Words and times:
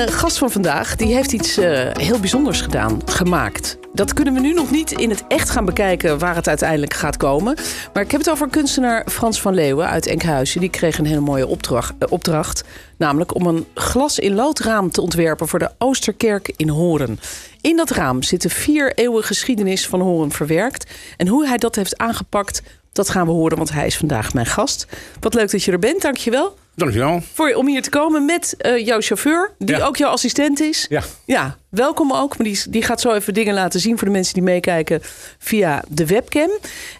Eh, 0.00 0.06
gast 0.06 0.38
van 0.38 0.50
vandaag 0.50 0.96
die 0.96 1.14
heeft 1.14 1.32
iets 1.32 1.56
eh, 1.56 1.88
heel 1.92 2.18
bijzonders 2.18 2.60
gedaan, 2.60 3.00
gemaakt. 3.04 3.78
Dat 3.92 4.12
kunnen 4.12 4.34
we 4.34 4.40
nu 4.40 4.52
nog 4.52 4.70
niet 4.70 4.92
in 4.92 5.10
het 5.10 5.24
echt 5.28 5.50
gaan 5.50 5.64
bekijken 5.64 6.18
waar 6.18 6.34
het 6.34 6.48
uiteindelijk 6.48 6.94
gaat 6.94 7.16
komen. 7.16 7.54
Maar 7.92 8.02
ik 8.02 8.10
heb 8.10 8.20
het 8.20 8.30
over 8.30 8.48
kunstenaar 8.48 9.06
Frans 9.10 9.40
van 9.40 9.54
Leeuwen 9.54 9.88
uit 9.88 10.06
Enkhuizen. 10.06 10.60
Die 10.60 10.70
kreeg 10.70 10.98
een 10.98 11.06
hele 11.06 11.20
mooie 11.20 11.46
opdracht, 11.46 11.94
eh, 11.98 12.12
opdracht. 12.12 12.64
Namelijk 12.96 13.34
om 13.34 13.46
een 13.46 13.66
glas 13.74 14.18
in 14.18 14.34
loodraam 14.34 14.90
te 14.90 15.00
ontwerpen 15.00 15.48
voor 15.48 15.58
de 15.58 15.70
Oosterkerk 15.78 16.52
in 16.56 16.68
Horen. 16.68 17.20
In 17.60 17.76
dat 17.76 17.90
raam 17.90 18.22
zit 18.22 18.42
de 18.42 18.50
vier 18.50 18.94
eeuwen 18.94 19.24
geschiedenis 19.24 19.86
van 19.86 20.00
Horen 20.00 20.30
verwerkt. 20.30 20.90
En 21.16 21.28
hoe 21.28 21.46
hij 21.46 21.56
dat 21.56 21.74
heeft 21.74 21.98
aangepakt, 21.98 22.62
dat 22.92 23.08
gaan 23.08 23.26
we 23.26 23.32
horen, 23.32 23.56
want 23.56 23.72
hij 23.72 23.86
is 23.86 23.96
vandaag 23.96 24.34
mijn 24.34 24.46
gast. 24.46 24.86
Wat 25.20 25.34
leuk 25.34 25.50
dat 25.50 25.62
je 25.62 25.72
er 25.72 25.78
bent, 25.78 26.02
dankjewel. 26.02 26.56
Dankjewel. 26.80 27.22
Voor, 27.34 27.52
om 27.54 27.66
hier 27.66 27.82
te 27.82 27.90
komen 27.90 28.24
met 28.24 28.54
eh, 28.58 28.84
jouw 28.86 29.00
chauffeur, 29.00 29.50
die 29.58 29.76
Ja. 29.76 29.86
ook 29.86 29.96
jouw 29.96 30.10
assistent 30.10 30.60
is. 30.60 30.86
Ja. 30.88 31.02
Ja, 31.24 31.56
welkom 31.68 32.12
ook. 32.12 32.36
Maar 32.38 32.46
die, 32.46 32.62
die 32.68 32.82
gaat 32.82 33.00
zo 33.00 33.12
even 33.12 33.34
dingen 33.34 33.54
laten 33.54 33.80
zien 33.80 33.98
voor 33.98 34.06
de 34.06 34.12
mensen 34.12 34.34
die 34.34 34.42
meekijken 34.42 35.00
via 35.38 35.82
de 35.88 36.06
webcam. 36.06 36.50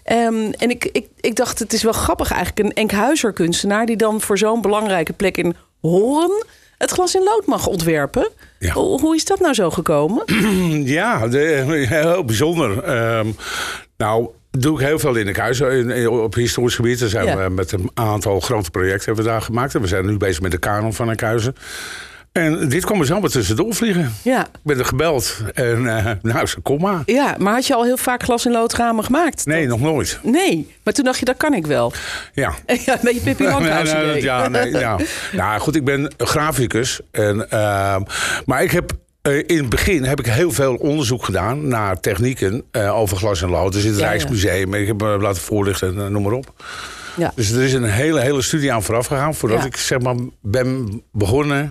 Ehm, 0.03 0.51
en 0.57 0.69
ik, 0.69 0.85
ik, 0.91 1.07
ik 1.19 1.35
dacht, 1.35 1.59
het 1.59 1.73
is 1.73 1.83
wel 1.83 1.93
grappig 1.93 2.31
eigenlijk. 2.31 2.59
Een 2.67 2.73
Enkhuizer 2.73 3.33
kunstenaar 3.33 3.85
die 3.85 3.97
dan 3.97 4.21
voor 4.21 4.37
zo'n 4.37 4.61
belangrijke 4.61 5.13
plek 5.13 5.37
in 5.37 5.55
Horen 5.81 6.45
het 6.77 6.91
glas 6.91 7.15
in 7.15 7.23
lood 7.23 7.45
mag 7.45 7.67
ontwerpen. 7.67 8.29
Ja. 8.59 8.73
Hoe, 8.73 8.99
hoe 9.01 9.15
is 9.15 9.25
dat 9.25 9.39
nou 9.39 9.53
zo 9.53 9.69
gekomen? 9.71 10.23
Ja, 10.85 11.27
de- 11.27 11.85
heel 11.89 12.25
bijzonder. 12.25 12.83
Ehm, 12.83 13.27
nou, 13.97 14.27
doe 14.51 14.79
ik 14.79 14.85
heel 14.87 14.99
veel 14.99 15.15
in 15.15 15.25
de 15.25 15.95
in- 15.95 16.09
op 16.09 16.33
historisch 16.33 16.75
gebied 16.75 16.99
Daar 16.99 17.09
zijn 17.09 17.25
Ja. 17.25 17.37
we 17.43 17.49
met 17.49 17.71
een 17.71 17.89
aantal 17.93 18.39
grote 18.39 18.71
projecten 18.71 19.05
hebben 19.05 19.23
we 19.23 19.29
daar 19.29 19.41
gemaakt. 19.41 19.75
En 19.75 19.81
we 19.81 19.87
zijn 19.87 20.05
nu 20.05 20.17
bezig 20.17 20.41
met 20.41 20.51
de 20.51 20.57
kanon 20.57 20.93
van 20.93 21.09
Enkhuizen. 21.09 21.55
En 22.31 22.69
dit 22.69 22.85
kwam 22.85 22.99
er 22.99 23.05
zomaar 23.05 23.29
tussendoor 23.29 23.73
vliegen. 23.75 24.13
Ja. 24.23 24.41
Ik 24.45 24.59
ben 24.63 24.79
er 24.79 24.85
gebeld. 24.85 25.37
En 25.53 25.97
eh, 25.97 26.11
nou, 26.21 26.45
ze 26.45 26.59
kom 26.59 26.81
maar. 26.81 27.01
ja, 27.05 27.35
maar 27.39 27.53
had 27.53 27.67
je 27.67 27.75
al 27.75 27.83
heel 27.83 27.97
vaak 27.97 28.23
glas 28.23 28.45
in 28.45 28.51
loodramen 28.51 29.03
gemaakt? 29.03 29.45
Nee, 29.45 29.67
nog 29.67 29.79
nooit. 29.81 30.19
Nee, 30.23 30.75
maar 30.83 30.93
toen 30.93 31.05
dacht 31.05 31.19
je, 31.19 31.25
dat 31.25 31.37
kan 31.37 31.53
ik 31.53 31.67
wel. 31.67 31.93
Ja. 32.33 32.53
Ja, 32.85 32.93
een 32.93 32.99
beetje 33.01 33.19
Pippi 33.21 33.43
Langkous 33.43 33.91
Nee, 33.91 34.01
nee, 34.01 34.09
idee. 34.11 34.21
ja, 34.23 34.47
nee, 34.47 34.71
ja. 34.71 34.97
Nou 35.31 35.59
goed, 35.59 35.75
ik 35.75 35.83
ben 35.85 36.13
graficus. 36.17 36.99
En, 37.11 37.49
ehm, 37.49 38.01
maar 38.45 38.63
ik 38.63 38.71
heb... 38.71 38.91
eh, 39.21 39.37
in 39.37 39.57
het 39.57 39.69
begin 39.69 40.03
heb 40.03 40.19
ik 40.19 40.25
heel 40.25 40.51
veel 40.51 40.75
onderzoek 40.75 41.23
gedaan 41.25 41.67
naar 41.67 41.99
technieken 41.99 42.63
eh, 42.71 42.95
over 42.97 43.17
glas 43.17 43.41
en 43.41 43.49
lood. 43.49 43.73
Dus 43.73 43.83
in 43.83 43.89
het 43.89 43.99
Ja, 43.99 44.05
ja. 44.05 44.11
Rijksmuseum. 44.11 44.73
Ik 44.73 44.87
heb 44.87 45.01
me 45.01 45.17
laten 45.17 45.41
voorlichten, 45.41 45.99
en 46.01 46.11
noem 46.11 46.23
maar 46.23 46.31
op. 46.31 46.53
Ja. 47.17 47.31
Dus 47.35 47.51
er 47.51 47.61
is 47.63 47.73
een 47.73 47.83
hele, 47.83 48.19
hele 48.19 48.41
studie 48.41 48.73
aan 48.73 48.83
vooraf 48.83 49.05
gegaan 49.07 49.35
voordat 49.35 49.65
ik 49.65 49.77
zeg 49.77 49.99
maar 49.99 50.15
ben 50.41 51.01
begonnen 51.11 51.61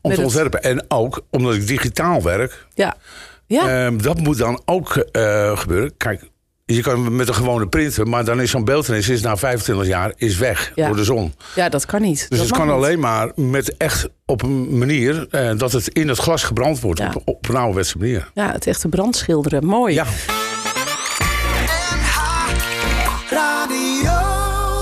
om 0.00 0.10
Met 0.10 0.18
te 0.18 0.24
het- 0.24 0.24
ontwerpen. 0.34 0.62
En 0.62 0.84
ook 0.88 1.20
omdat 1.30 1.54
ik 1.54 1.66
digitaal 1.66 2.22
werk. 2.22 2.66
Ja. 2.74 2.94
Ja. 3.46 3.84
Ehm, 3.84 3.98
dat 3.98 4.18
moet 4.18 4.38
dan 4.38 4.62
ook 4.64 4.96
eh, 4.96 5.58
gebeuren. 5.58 5.96
Kijk, 5.96 6.22
je 6.74 6.82
kan 6.82 7.16
met 7.16 7.28
een 7.28 7.34
gewone 7.34 7.66
printer, 7.68 8.06
maar 8.08 8.24
dan 8.24 8.40
is 8.40 8.50
zo'n 8.50 8.64
beeldenis 8.64 9.08
is 9.08 9.20
na 9.22 9.36
25 9.36 9.86
jaar 9.86 10.12
is 10.16 10.36
weg 10.36 10.72
Ja. 10.74 10.86
door 10.86 10.96
de 10.96 11.04
zon. 11.04 11.34
ja, 11.54 11.68
dat 11.68 11.86
kan 11.86 12.02
niet. 12.02 12.18
Dus 12.28 12.38
dat 12.38 12.46
het 12.48 12.56
kan 12.56 12.66
niet. 12.66 12.74
alleen 12.74 12.98
maar 12.98 13.30
met 13.34 13.76
echt 13.76 14.08
op 14.26 14.42
een 14.42 14.78
manier 14.78 15.26
eh, 15.30 15.50
dat 15.58 15.72
het 15.72 15.88
in 15.88 16.08
het 16.08 16.18
glas 16.18 16.42
gebrand 16.42 16.80
wordt. 16.80 17.00
Ja. 17.00 17.12
Op, 17.14 17.22
op 17.24 17.48
een 17.48 17.56
ouderwetse 17.56 17.98
manier. 17.98 18.30
Ja, 18.34 18.52
het 18.52 18.66
echte 18.66 18.88
brandschilderen. 18.88 19.66
Mooi. 19.66 19.94
Ja, 19.94 20.04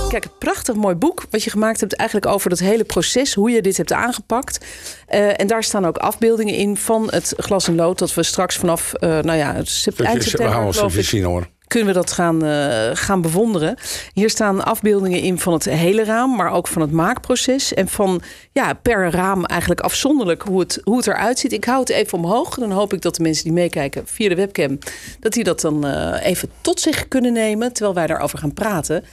Kijk, 0.09 0.23
een 0.25 0.37
prachtig 0.39 0.75
mooi 0.75 0.95
boek 0.95 1.23
wat 1.29 1.43
je 1.43 1.49
gemaakt 1.49 1.79
hebt 1.79 1.95
eigenlijk 1.95 2.31
over 2.31 2.49
dat 2.49 2.59
hele 2.59 2.83
proces, 2.83 3.33
hoe 3.33 3.49
je 3.51 3.61
dit 3.61 3.77
hebt 3.77 3.93
aangepakt. 3.93 4.65
Eh, 5.07 5.39
en 5.39 5.47
daar 5.47 5.63
staan 5.63 5.85
ook 5.85 5.97
afbeeldingen 5.97 6.53
in 6.55 6.77
van 6.77 7.07
het 7.11 7.33
glas 7.37 7.67
en 7.67 7.75
lood 7.75 7.99
dat 7.99 8.13
we 8.13 8.23
straks 8.23 8.55
vanaf, 8.55 8.93
eh, 8.93 9.09
nou 9.09 9.37
ja, 9.37 9.47
het 9.53 9.87
eind 9.95 10.17
we 10.23 10.29
september 10.29 10.73
gaan 10.73 10.91
zien 10.91 11.23
hoor. 11.23 11.47
Kunnen 11.69 11.87
we 11.87 11.93
dat 11.93 12.11
gaan, 12.11 12.45
eh, 12.45 12.89
gaan 12.93 13.21
bewonderen. 13.21 13.75
Hier 14.13 14.29
staan 14.29 14.65
afbeeldingen 14.65 15.21
in 15.21 15.39
van 15.39 15.53
het 15.53 15.65
hele 15.65 16.03
raam, 16.03 16.35
maar 16.35 16.51
ook 16.51 16.67
van 16.67 16.81
het 16.81 16.91
maakproces. 16.91 17.73
En 17.73 17.87
van 17.87 18.21
ja, 18.51 18.73
per 18.73 19.11
raam 19.11 19.45
eigenlijk 19.45 19.81
afzonderlijk 19.81 20.41
hoe 20.41 20.59
het, 20.59 20.81
hoe 20.83 20.97
het 20.97 21.07
eruit 21.07 21.39
ziet. 21.39 21.53
Ik 21.53 21.65
hou 21.65 21.79
het 21.79 21.89
even 21.89 22.17
omhoog. 22.17 22.55
Dan 22.55 22.71
hoop 22.71 22.93
ik 22.93 23.01
dat 23.01 23.15
de 23.15 23.23
mensen 23.23 23.43
die 23.43 23.53
meekijken 23.53 24.07
via 24.07 24.29
de 24.29 24.35
webcam... 24.35 24.77
dat 25.19 25.33
die 25.33 25.43
dat 25.43 25.61
dan 25.61 25.85
eh, 25.85 26.25
even 26.25 26.49
tot 26.61 26.79
zich 26.79 27.07
kunnen 27.07 27.33
nemen... 27.33 27.73
terwijl 27.73 27.95
wij 27.95 28.07
daarover 28.07 28.37
gaan 28.37 28.53
praten. 28.53 29.03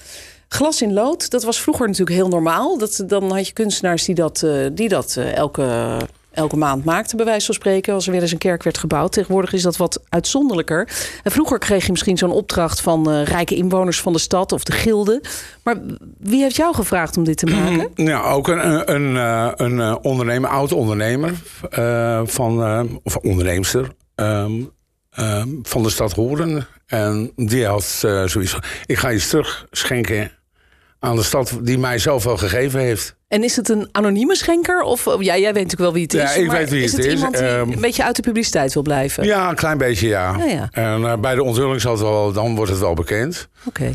Glas 0.49 0.83
in 0.83 0.93
lood, 0.93 1.31
dat 1.31 1.43
was 1.43 1.61
vroeger 1.61 1.87
natuurlijk 1.87 2.17
heel 2.17 2.29
normaal. 2.29 2.79
Dat, 2.79 3.05
dan 3.07 3.33
had 3.33 3.47
je 3.47 3.53
kunstenaars 3.53 4.05
die 4.05 4.15
dat, 4.15 4.43
eh, 4.43 4.67
die 4.73 4.89
dat 4.89 5.17
elke, 5.17 5.97
elke 6.37 6.57
maand 6.57 6.85
maakten, 6.85 7.17
bij 7.17 7.27
wijze 7.27 7.47
van 7.47 7.55
spreken. 7.55 7.95
Als 7.95 8.07
er 8.07 8.13
weer 8.13 8.23
eens 8.23 8.33
een 8.33 8.39
kerk 8.39 8.63
werd 8.63 8.79
gebouwd. 8.79 9.13
Tegenwoordig 9.13 9.53
is 9.53 9.63
dat 9.63 9.77
wat 9.77 10.03
uitzonderlijker. 10.09 10.89
En 11.23 11.31
vroeger 11.31 11.59
kreeg 11.59 11.85
je 11.87 11.91
misschien 11.91 12.19
zo'n 12.19 12.31
opdracht 12.31 12.81
van 12.81 13.11
eh, 13.11 13.25
rijke 13.25 13.55
inwoners 13.55 14.01
van 14.01 14.13
de 14.13 14.19
stad 14.19 14.53
of 14.53 14.65
de 14.65 14.73
gilde. 14.73 15.23
Maar 15.63 15.77
wie 16.19 16.43
heeft 16.43 16.57
jou 16.57 16.75
gevraagd 16.75 17.17
om 17.17 17.25
dit 17.25 17.37
te 17.37 17.47
maken? 17.57 17.91
Ja, 17.95 18.23
ook 18.23 18.49
een, 18.49 18.93
een, 18.95 18.95
een, 18.95 19.17
eh, 19.17 19.53
een 19.57 19.81
eh, 19.81 19.97
ondernemer, 20.03 20.51
oud 20.51 20.73
ondernemer 20.73 21.35
van, 22.25 23.01
of 23.03 23.17
onderneemster 23.17 23.89
ehm, 24.15 24.63
ehm, 25.11 25.49
van 25.63 25.83
de 25.83 25.91
stad 25.91 26.13
Horen. 26.13 26.67
En 26.87 27.33
die 27.37 27.67
had 27.67 27.85
zoiets 28.25 28.51
van, 28.51 28.63
ik 28.87 28.99
ga 28.99 29.13
iets 29.13 29.29
terugschenken 29.29 30.31
aan 30.99 31.17
de 31.17 31.23
stad 31.23 31.59
die 31.63 31.79
mij 31.79 31.99
zoveel 31.99 32.37
gegeven 32.37 32.81
heeft. 32.81 33.16
En 33.29 33.45
is 33.45 33.57
het 33.57 33.69
een 33.69 33.89
anonieme 33.93 34.37
schenker? 34.37 34.81
Of 34.83 35.07
oh, 35.07 35.23
ja, 35.23 35.37
jij 35.37 35.53
weet 35.53 35.63
natuurlijk 35.63 35.81
wel 35.81 35.93
wie 35.93 36.03
het 36.03 36.15
is. 36.15 36.21
Ja, 36.21 36.31
ik 36.41 36.47
maar 36.47 36.57
weet 36.57 36.71
wie 36.71 36.83
is 36.83 36.93
het 36.93 37.01
het 37.01 37.07
is. 37.07 37.15
iemand 37.15 37.35
die 37.39 37.47
Ehm, 37.47 37.71
een 37.73 37.81
beetje 37.81 38.05
uit 38.05 38.17
de 38.17 38.23
publiciteit 38.23 38.75
wil 38.75 38.83
blijven? 38.83 39.25
Ja, 39.25 39.49
een 39.49 39.55
klein 39.57 39.79
beetje 39.79 40.09
ja. 40.09 40.37
Ja, 40.39 40.45
ja. 40.45 40.69
En 40.73 41.05
eh, 41.05 41.17
bij 41.19 41.35
de 41.35 41.43
onthulling 41.43 41.81
zal 41.81 41.93
het 41.93 42.01
wel, 42.01 42.33
dan 42.33 42.55
wordt 42.55 42.71
het 42.71 42.81
wel 42.81 42.95
bekend. 42.95 43.49
Oké. 43.65 43.93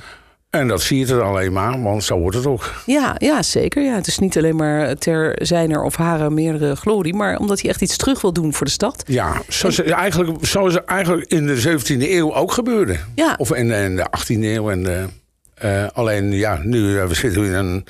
En 0.49 0.67
dat 0.67 0.81
zie 0.81 0.99
je 1.05 1.13
er 1.13 1.21
alleen 1.21 1.53
maar, 1.53 1.81
want 1.81 2.03
zo 2.03 2.17
wordt 2.19 2.35
het 2.37 2.45
ook. 2.45 2.73
Ja, 2.85 3.15
ja, 3.17 3.41
zeker. 3.43 3.83
Ja, 3.83 3.95
het 3.95 4.07
is 4.07 4.19
niet 4.19 4.37
alleen 4.37 4.55
maar 4.55 4.95
ter 4.95 5.35
zijner 5.41 5.83
of 5.83 5.95
hare 5.95 6.29
meerdere 6.29 6.75
glorie, 6.75 7.13
maar 7.13 7.37
omdat 7.37 7.61
hij 7.61 7.69
echt 7.69 7.81
iets 7.81 7.97
terug 7.97 8.21
wil 8.21 8.33
doen 8.33 8.53
voor 8.53 8.65
de 8.65 8.71
stad. 8.71 9.03
Ja, 9.07 9.33
zoals, 9.47 9.81
eigenlijk, 9.83 10.45
zoals 10.45 10.73
het 10.73 10.85
eigenlijk 10.85 11.31
in 11.31 11.47
de 11.47 11.61
17e 11.79 12.09
eeuw 12.09 12.33
ook 12.35 12.51
gebeurde. 12.51 12.97
Ja. 13.15 13.33
Of 13.37 13.53
in, 13.53 13.71
in 13.71 13.95
de 13.95 14.05
18e 14.19 14.25
eeuw. 14.41 14.69
En 14.69 14.83
de, 14.83 15.05
eh, 15.53 15.85
alleen, 15.93 16.31
ja, 16.31 16.59
nu 16.63 16.99
eh, 16.99 17.05
we 17.05 17.13
zitten 17.13 17.43
in 17.43 17.53
een, 17.53 17.65
een 17.67 17.85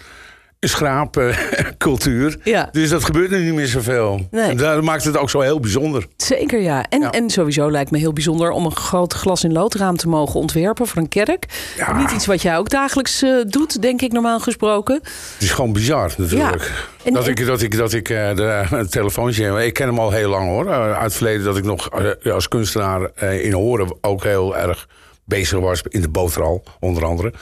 schraapcultuur. 0.67 2.37
Ja. 2.43 2.69
Dus 2.71 2.89
dat 2.89 3.03
gebeurt 3.03 3.29
nu 3.31 3.43
niet 3.43 3.53
meer 3.53 3.67
zoveel. 3.67 4.27
Nee. 4.31 4.49
En 4.49 4.57
dat 4.57 4.81
maakt 4.81 5.03
het 5.03 5.17
ook 5.17 5.29
zo 5.29 5.39
heel 5.39 5.59
bijzonder. 5.59 6.05
Zeker 6.17 6.61
ja. 6.61 6.85
En, 6.89 7.01
Ja. 7.01 7.11
en 7.11 7.29
sowieso 7.29 7.71
lijkt 7.71 7.91
me 7.91 7.97
heel 7.97 8.13
bijzonder 8.13 8.51
om 8.51 8.65
een 8.65 8.75
groot 8.75 9.13
glas 9.13 9.43
in 9.43 9.51
loodraam 9.53 9.97
te 9.97 10.07
mogen 10.07 10.39
ontwerpen 10.39 10.87
voor 10.87 10.97
een 11.01 11.09
kerk. 11.09 11.45
Ja. 11.77 11.97
Niet 11.97 12.11
iets 12.11 12.25
wat 12.25 12.41
jij 12.41 12.57
ook 12.57 12.69
dagelijks 12.69 13.21
eh, 13.21 13.35
doet, 13.47 13.81
denk 13.81 14.01
ik 14.01 14.11
normaal 14.11 14.39
gesproken. 14.39 14.95
Het 15.03 15.35
is 15.39 15.51
gewoon 15.51 15.73
bizar 15.73 16.11
natuurlijk. 16.17 16.71
En- 17.03 17.13
dat, 17.13 17.23
en- 17.25 17.29
ik, 17.31 17.45
dat 17.45 17.61
ik, 17.61 17.77
dat 17.77 17.93
ik 17.93 18.09
eh, 18.09 18.35
de, 18.35 18.63
een 18.71 18.89
telefoontje 18.89 19.43
heb. 19.43 19.57
Ik 19.57 19.73
ken 19.73 19.87
hem 19.87 19.99
al 19.99 20.11
heel 20.11 20.29
lang 20.29 20.47
hoor. 20.47 20.65
Eh, 20.71 20.91
uit 20.93 21.03
het 21.03 21.13
verleden 21.13 21.43
dat 21.45 21.57
ik 21.57 21.63
nog 21.63 21.89
eh, 21.89 22.33
als 22.33 22.47
kunstenaar 22.47 23.01
eh, 23.15 23.45
in 23.45 23.53
Horen 23.53 23.97
ook 24.01 24.23
heel 24.23 24.57
erg 24.57 24.87
bezig 25.25 25.59
was. 25.59 25.81
In 25.87 26.01
de 26.01 26.09
boterhal 26.09 26.63
onder 26.79 27.05
andere. 27.05 27.33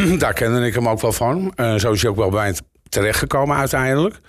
Daar 0.18 0.32
kende 0.32 0.66
ik 0.66 0.74
hem 0.74 0.88
ook 0.88 1.00
wel 1.00 1.12
van. 1.12 1.52
Eh, 1.56 1.74
zo 1.74 1.92
is 1.92 2.02
hij 2.02 2.10
ook 2.10 2.16
wel 2.16 2.30
bij 2.30 2.40
mij 2.42 2.54
terechtgekomen 2.88 3.56
uiteindelijk. 3.56 4.20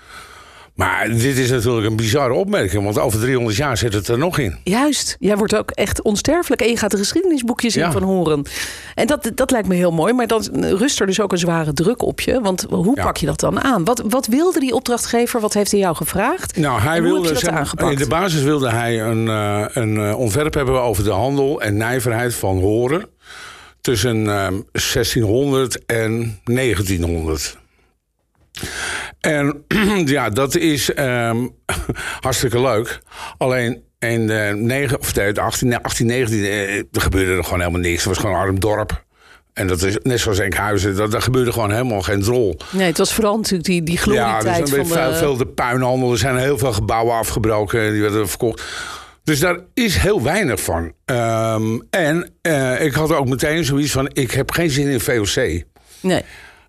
Maar 0.74 1.07
dit 1.10 1.38
is 1.38 1.50
natuurlijk 1.50 1.88
een 1.88 1.95
bizarre 1.95 2.33
opmerking. 2.33 2.83
Want 2.83 3.00
over 3.00 3.19
300 3.19 3.56
jaar 3.56 3.77
zit 3.77 3.94
het 3.94 4.07
er 4.07 4.18
nog 4.18 4.38
in. 4.38 4.57
Juist, 4.63 5.15
jij 5.19 5.38
wordt 5.38 5.56
ook 5.56 5.71
echt 5.71 6.01
onsterfelijk 6.01 6.62
en 6.62 6.69
je 6.69 6.77
gaat 6.77 6.92
de 6.92 6.98
geschiedenisboekjes 6.98 7.75
in 7.77 7.92
van 7.92 8.04
horen. 8.04 8.45
En 8.95 9.07
dat, 9.07 9.31
dat 9.36 9.51
lijkt 9.51 9.68
me 9.68 9.75
heel 9.75 9.92
mooi, 9.92 10.13
maar 10.13 10.27
dan 10.27 10.44
rust 10.54 11.00
er 11.00 11.06
dus 11.06 11.21
ook 11.21 11.31
een 11.31 11.38
zware 11.38 11.74
druk 11.74 12.01
op 12.01 12.19
je. 12.19 12.42
Want 12.42 12.66
hoe 12.69 12.95
Ja. 12.95 13.04
pak 13.04 13.18
je 13.18 13.25
dat 13.25 13.39
dan 13.39 13.62
aan? 13.62 13.83
Wat, 13.83 14.04
wat 14.09 14.27
wilde 14.27 14.59
die 14.59 14.74
opdrachtgever? 14.74 15.39
Wat 15.39 15.54
heeft 15.54 15.71
hij 15.71 15.80
jou 15.80 15.95
gevraagd? 15.95 16.57
Nou, 16.57 16.81
hij 16.81 17.01
wilde, 17.01 17.38
zeg 17.38 17.74
in 17.77 17.95
de 17.95 18.07
basis 18.07 18.42
wilde 18.42 18.69
hij 18.69 19.01
een, 19.01 19.27
eh, 19.27 19.66
een 19.74 19.98
eh, 19.98 20.19
ontwerp 20.19 20.54
hebben 20.54 20.81
over 20.81 21.04
de 21.04 21.12
handel 21.12 21.62
en 21.62 21.77
nijverheid 21.77 22.36
van 22.36 22.59
Horen. 22.59 23.06
Tussen 23.83 24.27
eh, 24.27 24.47
1600 24.71 25.85
en 25.85 26.39
1900. 26.44 27.57
En 29.19 29.63
ja, 30.06 30.30
dat 30.30 30.56
is 30.56 30.94
ehm, 30.94 31.47
hartstikke 32.25 32.62
leuk. 32.62 33.00
Alleen 33.38 33.83
in 34.00 34.27
de, 34.27 34.53
negen, 34.56 35.00
of 35.00 35.13
de 35.13 35.41
18, 35.41 35.81
18, 35.81 36.06
19 36.06 36.44
eh, 36.44 36.77
er 36.77 36.85
gebeurde 36.91 37.31
er 37.31 37.44
gewoon 37.44 37.59
helemaal 37.59 37.81
niks. 37.81 37.97
Het 37.97 38.06
was 38.06 38.18
gewoon 38.18 38.35
een 38.35 38.41
arm 38.41 38.59
dorp. 38.59 39.03
En 39.53 39.68
dat 39.68 39.81
is 39.81 39.97
net 40.03 40.19
zoals 40.19 40.39
Enkhuizen, 40.39 40.95
dat, 40.95 41.12
daar 41.12 41.21
gebeurde 41.21 41.51
gewoon 41.51 41.71
helemaal 41.71 42.01
geen 42.01 42.21
drol. 42.21 42.57
Nee, 42.71 42.88
het 42.88 42.97
was 42.97 43.13
vooral 43.13 43.35
natuurlijk 43.35 43.65
die, 43.65 43.83
die 43.83 43.95
Ja, 43.95 44.01
glorietijd 44.01 44.59
dus 44.59 44.69
dan 44.69 44.85
van 44.85 44.97
werd 44.97 45.01
veel, 45.01 45.12
de... 45.12 45.18
veel 45.18 45.38
de 45.38 45.47
puinhandel. 45.47 46.12
Er 46.12 46.18
zijn 46.18 46.38
heel 46.38 46.57
veel 46.57 46.74
gebouwen 46.74 47.15
afgebroken. 47.15 47.91
Die 47.91 48.01
werden 48.01 48.30
verkocht. 48.30 48.63
Dus 49.23 49.39
daar 49.39 49.57
is 49.73 49.97
heel 49.97 50.23
weinig 50.23 50.61
van. 50.61 50.93
Ehm, 51.05 51.79
en 51.89 52.29
eh, 52.41 52.81
ik 52.81 52.93
had 52.93 53.11
ook 53.11 53.27
meteen 53.27 53.65
zoiets 53.65 53.91
van... 53.91 54.09
ik 54.13 54.31
heb 54.31 54.51
geen 54.51 54.69
zin 54.69 54.87
in 54.87 54.99
VOC. 54.99 55.63
Nee. 55.99 56.21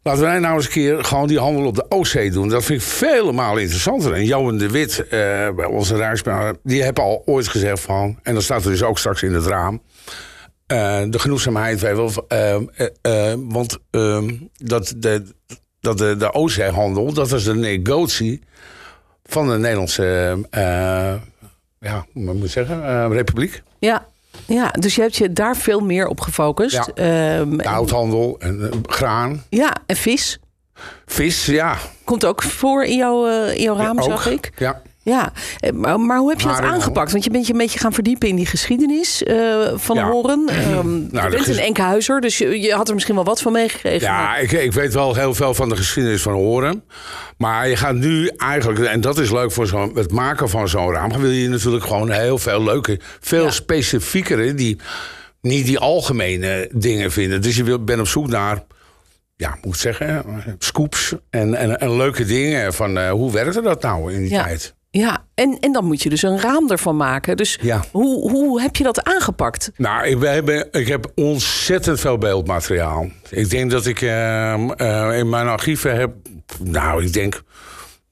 Laten 0.03 0.23
wij 0.23 0.39
nou 0.39 0.55
eens 0.55 0.65
een 0.65 0.71
keer 0.71 1.05
gewoon 1.05 1.29
die 1.29 1.39
handel 1.39 1.67
op 1.67 1.75
de 1.75 1.87
Oostzee 1.89 2.31
doen. 2.31 2.49
Dat 2.49 2.65
vind 2.65 2.81
ik 2.81 2.87
vele 2.87 3.33
malen 3.33 3.63
interessanter. 3.63 4.13
En 4.13 4.25
Johan 4.25 4.59
de 4.59 4.71
Wit, 4.71 5.09
eh, 5.09 5.09
bij 5.51 5.65
onze 5.65 5.97
rijksbaan, 5.97 6.57
die 6.63 6.83
heeft 6.83 6.99
al 6.99 7.23
ooit 7.25 7.49
gezegd 7.49 7.81
van... 7.81 8.19
en 8.23 8.35
dat 8.35 8.43
staat 8.43 8.65
er 8.65 8.71
dus 8.71 8.83
ook 8.83 8.99
straks 8.99 9.23
in 9.23 9.33
het 9.33 9.47
raam... 9.47 9.83
eh, 10.67 11.03
de 11.09 11.19
genoegzaamheid, 11.19 11.81
je 11.81 11.95
wel, 11.95 12.13
want 13.49 13.79
ehm, 13.91 14.35
dat 14.53 14.95
de, 14.97 15.23
dat 15.81 15.99
de, 15.99 16.17
de 16.17 16.33
Oostzeehandel, 16.33 17.13
dat 17.13 17.31
was 17.31 17.45
de 17.45 17.55
negotie 17.55 18.43
van 19.25 19.49
de 19.49 19.59
Nederlandse, 19.59 20.39
ja, 21.85 22.07
hoe 22.13 22.35
moet 22.35 22.51
zeggen, 22.51 22.85
eh, 22.87 23.07
republiek. 23.11 23.63
Ja. 23.79 24.07
ja, 24.47 24.69
dus 24.69 24.95
je 24.95 25.01
hebt 25.01 25.17
je 25.17 25.33
daar 25.33 25.57
veel 25.57 25.81
meer 25.81 26.07
op 26.07 26.21
gefocust. 26.21 26.75
Ja. 26.75 26.87
Ehm, 26.95 27.57
De 27.57 27.63
en- 27.63 27.69
houthandel 27.71 28.37
en 28.39 28.71
eh, 28.71 28.79
graan, 28.87 29.43
ja, 29.49 29.73
en 29.87 29.97
vis. 29.97 30.39
vis, 31.07 31.47
ja. 31.47 31.77
Komt 32.05 32.25
ook 32.25 32.43
voor 32.43 32.85
in 32.85 32.97
jouw, 32.97 33.27
eh, 33.27 33.55
in 33.57 33.63
jouw 33.63 33.77
raam, 33.77 34.03
zag 34.03 34.27
ik. 34.27 34.53
Ja. 34.57 34.83
Ja, 35.05 35.33
eh, 35.61 35.73
maar, 35.73 36.01
maar 36.01 36.19
hoe 36.19 36.31
heb 36.31 36.41
je 36.41 36.47
dat 36.47 36.61
aangepakt? 36.61 37.13
Want 37.13 37.25
je 37.25 37.31
bent 37.31 37.47
je 37.47 37.53
een 37.53 37.59
beetje 37.59 37.79
gaan 37.79 37.93
verdiepen 37.93 38.29
in 38.29 38.37
die 38.37 38.47
geschiedenis 38.47 39.23
eh, 39.23 39.73
van 39.75 39.97
Ja. 39.97 40.11
Horen. 40.11 40.49
Ehm 40.49 40.99
je 40.99 41.09
de 41.11 41.29
bent 41.31 41.47
een 41.49 41.59
Enkhuizer, 41.59 42.21
dus 42.21 42.39
je, 42.39 42.61
je 42.61 42.73
had 42.73 42.89
er 42.89 42.95
misschien 42.95 43.15
wel 43.15 43.25
wat 43.25 43.43
van 43.43 43.53
meegekregen. 43.53 44.07
Ja, 44.09 44.37
ik, 44.37 44.53
ik 44.53 44.73
weet 44.73 44.95
wel 44.95 45.15
heel 45.15 45.35
veel 45.35 45.55
van 45.55 45.69
de 45.69 45.77
geschiedenis 45.77 46.23
van 46.23 46.33
Horen. 46.33 46.85
Maar 47.39 47.69
je 47.69 47.77
gaat 47.77 47.95
nu 47.95 48.27
eigenlijk, 48.37 48.81
en 48.85 49.01
dat 49.01 49.19
is 49.19 49.31
leuk 49.31 49.53
voor 49.53 49.67
zo'n, 49.67 49.93
het 49.95 50.11
maken 50.11 50.49
van 50.49 50.69
zo'n 50.69 50.93
raam, 50.93 51.13
wil 51.21 51.31
je 51.31 51.49
natuurlijk 51.49 51.85
gewoon 51.85 52.11
heel 52.11 52.39
veel 52.39 52.63
leuke, 52.63 53.01
veel 53.21 53.45
Ja. 53.45 53.51
specifiekere, 53.51 54.55
die 54.55 54.79
niet 55.41 55.67
die 55.67 55.79
algemene 55.79 56.69
dingen 56.73 57.13
vinden. 57.13 57.43
Dus 57.43 57.57
je 57.57 57.79
bent 57.79 58.01
op 58.01 58.09
zoek 58.09 58.29
naar, 58.29 58.63
ja, 59.37 59.59
moet 59.63 59.79
zeggen, 59.79 60.25
scoops 60.59 61.15
en, 61.31 61.55
en, 61.55 61.79
en 61.81 61.97
leuke 61.97 62.25
dingen 62.25 62.75
van 62.75 62.99
eh, 62.99 63.11
hoe 63.11 63.33
werkte 63.33 63.63
dat 63.63 63.83
nou 63.83 64.13
in 64.13 64.21
die 64.21 64.31
Ja. 64.31 64.43
tijd. 64.45 64.75
Ja, 65.01 65.25
en, 65.35 65.57
en 65.61 65.73
dan 65.73 65.85
moet 65.85 66.03
je 66.03 66.09
dus 66.09 66.23
een 66.23 66.41
raam 66.41 66.71
ervan 66.71 66.97
maken. 66.97 67.37
Dus 67.37 67.59
Ja. 67.63 67.85
hoe, 67.91 68.31
hoe 68.31 68.61
heb 68.61 68.77
je 68.77 68.85
dat 68.85 69.05
aangepakt? 69.05 69.71
Nou, 69.77 70.07
ik, 70.07 70.19
we 70.19 70.27
hebben, 70.29 70.69
ik 70.73 70.89
heb 70.89 71.11
ontzettend 71.15 72.01
veel 72.01 72.19
beeldmateriaal. 72.19 73.09
Ik 73.31 73.51
denk 73.51 73.71
dat 73.71 73.87
ik 73.87 74.01
ehm, 74.03 74.71
eh, 74.71 75.19
in 75.19 75.29
mijn 75.29 75.47
archieven 75.49 75.97
heb, 75.97 76.13
nou, 76.63 77.05
ik 77.05 77.13
denk 77.13 77.43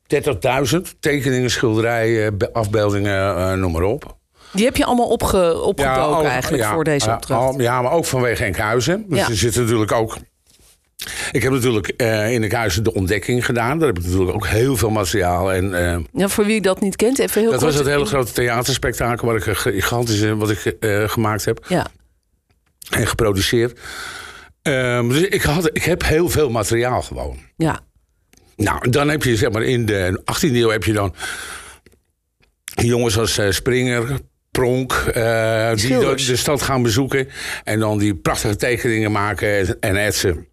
30.000 0.06 0.76
tekeningen, 1.00 1.50
schilderijen, 1.50 2.38
be- 2.38 2.52
afbeeldingen, 2.52 3.36
eh, 3.36 3.52
noem 3.52 3.72
maar 3.72 3.82
op. 3.82 4.16
Die 4.52 4.64
heb 4.64 4.76
je 4.76 4.84
allemaal 4.84 5.08
opge, 5.08 5.52
al- 5.82 6.24
eigenlijk 6.24 6.62
ja, 6.62 6.72
voor 6.72 6.84
deze 6.84 7.06
ja, 7.08 7.14
opdracht. 7.14 7.40
al- 7.54 7.60
ja, 7.60 7.82
maar 7.82 7.92
ook 7.92 8.04
vanwege 8.04 8.44
Enkhuizen. 8.44 9.04
Dus 9.08 9.28
er 9.28 9.36
zit 9.36 9.56
natuurlijk 9.56 9.92
ook... 9.92 10.16
Ik 11.32 11.42
heb 11.42 11.52
natuurlijk 11.52 11.88
eh, 11.88 12.32
in 12.32 12.42
Enkhuizen 12.42 12.84
de 12.84 12.94
ontdekking 12.94 13.44
gedaan. 13.44 13.78
Daar 13.78 13.88
heb 13.88 13.98
ik 13.98 14.04
natuurlijk 14.04 14.34
ook 14.34 14.46
heel 14.46 14.76
veel 14.76 14.90
materiaal. 14.90 15.52
En, 15.52 15.92
eh, 15.92 15.98
ja, 16.12 16.28
voor 16.28 16.44
wie 16.44 16.60
dat 16.60 16.80
niet 16.80 16.96
kent, 16.96 17.18
even 17.18 17.40
heel 17.40 17.50
dat 17.50 17.60
kort. 17.60 17.72
was 17.72 17.80
het 17.80 17.92
hele 17.92 18.04
grote 18.04 18.32
theaterspektakel... 18.32 19.26
waar 19.26 19.36
ik 19.36 19.46
een 19.46 19.56
gigantische 19.56 20.36
wat 20.36 20.50
ik 20.50 20.64
eh, 20.64 21.08
gemaakt 21.08 21.44
heb. 21.44 21.64
Ja, 21.68 21.86
en 22.90 23.06
geproduceerd. 23.06 23.80
Ehm, 24.62 25.08
dus 25.08 25.20
ik, 25.20 25.42
had, 25.42 25.70
ik 25.72 25.82
heb 25.82 26.04
heel 26.04 26.28
veel 26.28 26.50
materiaal 26.50 27.02
gewoon. 27.02 27.38
ja, 27.56 27.80
Nou, 28.56 28.90
dan 28.90 29.08
heb 29.08 29.22
je 29.22 29.36
zeg 29.36 29.50
maar 29.50 29.62
in 29.62 29.86
de 29.86 30.22
18e 30.24 30.54
eeuw 30.54 30.70
heb 30.70 30.84
je 30.84 30.92
dan 30.92 31.14
jongens 32.64 33.18
als 33.18 33.38
eh, 33.38 33.50
Springer, 33.50 34.18
Pronk, 34.50 34.92
eh, 34.92 35.74
die 35.74 35.98
de, 35.98 36.14
de 36.26 36.36
stad 36.36 36.62
gaan 36.62 36.82
bezoeken. 36.82 37.28
En 37.64 37.78
dan 37.78 37.98
die 37.98 38.14
prachtige 38.14 38.56
tekeningen 38.56 39.12
maken 39.12 39.80
en 39.80 39.96
etsen. 39.96 40.46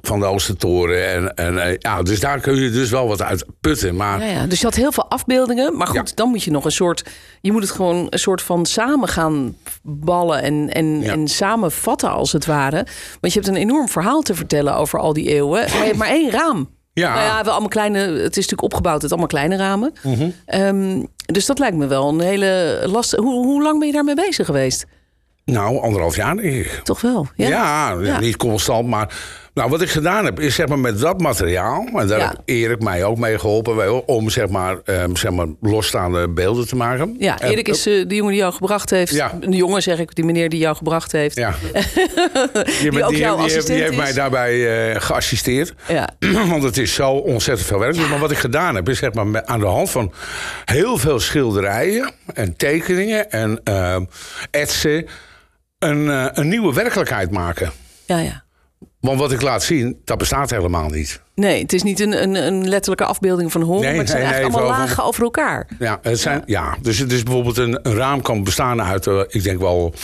Van 0.00 0.20
de 0.20 0.26
Oostertoren. 0.26 1.08
En, 1.12 1.34
en, 1.34 1.58
eh, 1.66 1.74
ja, 1.78 2.02
dus 2.02 2.20
daar 2.20 2.40
kun 2.40 2.54
je 2.54 2.70
dus 2.70 2.90
wel 2.90 3.08
wat 3.08 3.22
uit 3.22 3.44
putten. 3.60 3.96
Maar 3.96 4.20
ja, 4.24 4.30
ja. 4.32 4.46
Dus 4.46 4.58
je 4.60 4.64
had 4.64 4.74
heel 4.74 4.92
veel 4.92 5.10
afbeeldingen. 5.10 5.76
Maar 5.76 5.86
goed, 5.86 6.08
Ja. 6.08 6.14
dan 6.14 6.28
moet 6.28 6.42
je 6.42 6.50
nog 6.50 6.64
een 6.64 6.70
soort... 6.72 7.04
Je 7.40 7.52
moet 7.52 7.62
het 7.62 7.70
gewoon 7.70 8.06
een 8.10 8.18
soort 8.18 8.42
van 8.42 8.66
samen 8.66 9.08
gaan 9.08 9.56
ballen 9.82 10.42
en, 10.42 10.68
en, 10.72 11.00
Ja. 11.00 11.12
en 11.12 11.28
samenvatten 11.28 12.10
als 12.10 12.32
het 12.32 12.46
ware. 12.46 12.86
Want 13.20 13.32
je 13.32 13.40
hebt 13.40 13.46
een 13.52 13.56
enorm 13.60 13.88
verhaal 13.88 14.20
te 14.22 14.34
vertellen 14.34 14.74
over 14.76 14.98
al 14.98 15.12
die 15.12 15.28
eeuwen. 15.28 15.60
Maar 15.70 15.78
je 15.78 15.84
hebt 15.84 15.96
maar 15.96 16.08
één 16.08 16.30
raam. 16.30 16.68
ja, 16.92 17.14
Nou 17.14 17.24
ja, 17.26 17.42
wel 17.42 17.50
allemaal 17.52 17.68
kleine. 17.68 17.98
Het 17.98 18.36
is 18.36 18.46
natuurlijk 18.48 18.62
opgebouwd 18.62 19.02
uit 19.02 19.10
allemaal 19.10 19.28
kleine 19.28 19.56
ramen. 19.56 19.92
Mhm. 20.02 20.28
Ehm, 20.46 21.02
dus 21.26 21.46
dat 21.46 21.58
lijkt 21.58 21.76
me 21.76 21.86
wel 21.86 22.08
een 22.08 22.20
hele 22.20 22.82
lastige. 22.86 23.22
Hoe, 23.22 23.44
hoe 23.46 23.62
lang 23.62 23.78
ben 23.78 23.86
je 23.86 23.92
daarmee 23.94 24.14
bezig 24.14 24.46
geweest? 24.46 24.86
nou, 25.44 25.80
anderhalf 25.82 26.16
jaar 26.16 26.36
denk 26.36 26.54
ik. 26.54 26.80
Toch 26.84 27.00
wel? 27.00 27.26
Ja. 27.36 27.48
Ja, 27.48 27.96
Ja. 28.00 28.20
niet 28.20 28.36
constant, 28.36 28.88
maar 28.88 29.14
nou, 29.58 29.70
wat 29.70 29.82
ik 29.82 29.88
gedaan 29.90 30.24
heb, 30.24 30.40
is 30.40 30.54
zeg 30.54 30.68
maar 30.68 30.78
met 30.78 30.98
dat 31.00 31.20
materiaal, 31.20 31.88
en 31.94 32.06
daar 32.06 32.18
Ja. 32.18 32.26
heeft 32.26 32.40
Erik 32.44 32.82
mij 32.82 33.04
ook 33.04 33.18
mee 33.18 33.38
geholpen, 33.38 34.06
om 34.08 34.30
zeg 34.30 34.48
maar, 34.48 34.76
ehm, 34.84 35.14
zeg 35.14 35.30
maar 35.32 35.46
losstaande 35.60 36.28
beelden 36.28 36.66
te 36.68 36.76
maken. 36.76 37.16
Ja, 37.18 37.38
En- 37.38 37.50
Erik 37.50 37.68
is 37.68 37.86
eh, 37.86 38.04
de 38.08 38.14
jongen 38.14 38.30
die 38.32 38.40
jou 38.40 38.52
gebracht 38.52 38.90
heeft. 38.90 39.12
Ja. 39.14 39.32
De 39.40 39.56
jongen 39.56 39.82
zeg 39.82 39.98
ik, 39.98 40.14
die 40.14 40.24
meneer 40.24 40.48
die 40.48 40.58
jou 40.58 40.76
gebracht 40.76 41.12
heeft. 41.12 41.36
Ja. 41.36 41.54
die, 42.80 42.90
Die 42.90 43.04
ook 43.04 43.14
jouw 43.14 43.36
die, 43.36 43.52
heeft- 43.52 43.66
die 43.66 43.76
heeft 43.82 43.96
mij 43.96 44.12
daarbij 44.12 44.90
eh, 44.94 45.00
geassisteerd. 45.00 45.74
Ja. 45.88 46.08
Want 46.50 46.62
het 46.62 46.76
is 46.76 46.94
zo 46.94 47.10
ontzettend 47.10 47.68
veel 47.68 47.78
werk. 47.78 47.96
Maar 47.96 48.18
wat 48.18 48.30
ik 48.30 48.38
gedaan 48.38 48.74
heb, 48.74 48.88
is 48.88 48.98
zeg 48.98 49.12
maar 49.12 49.26
met- 49.26 49.46
aan 49.46 49.60
de 49.60 49.66
hand 49.66 49.90
van 49.90 50.12
heel 50.64 50.96
veel 50.98 51.20
schilderijen 51.20 52.10
en 52.34 52.56
tekeningen 52.56 53.30
en 53.30 53.60
ehm 53.64 54.04
etsen 54.50 55.06
een, 55.78 56.10
eh, 56.10 56.26
een 56.32 56.48
nieuwe 56.48 56.74
werkelijkheid 56.74 57.30
maken. 57.30 57.70
ja, 58.06 58.18
ja. 58.18 58.46
Want 59.00 59.18
wat 59.18 59.32
ik 59.32 59.42
laat 59.42 59.62
zien, 59.62 60.00
dat 60.04 60.18
bestaat 60.18 60.50
helemaal 60.50 60.88
niet. 60.88 61.22
Nee, 61.34 61.62
het 61.62 61.72
is 61.72 61.82
niet 61.82 62.00
een, 62.00 62.22
een, 62.22 62.34
een 62.34 62.68
letterlijke 62.68 63.04
afbeelding 63.04 63.52
van 63.52 63.62
hond. 63.62 63.80
Nee, 63.80 63.90
maar 63.90 63.98
het 63.98 64.08
zijn 64.08 64.22
nee, 64.22 64.30
eigenlijk 64.32 64.60
nee, 64.60 64.68
allemaal 64.70 64.86
lagen 64.86 65.04
over 65.04 65.22
elkaar. 65.22 65.68
Ja, 65.78 65.98
het 66.02 66.20
zijn, 66.20 66.42
ja. 66.46 66.76
dus 66.82 66.98
het 66.98 67.12
is 67.12 67.22
bijvoorbeeld 67.22 67.56
een, 67.56 67.80
een 67.82 67.94
raam 67.94 68.22
kan 68.22 68.44
bestaan 68.44 68.82
uit, 68.82 69.06
eh, 69.06 69.20
ik 69.28 69.42
denk 69.42 69.60
wel 69.60 69.94